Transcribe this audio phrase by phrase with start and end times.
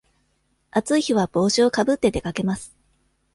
[0.71, 2.75] 暑い日は帽子をかぶって出かけます。